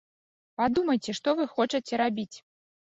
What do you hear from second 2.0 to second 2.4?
рабіць!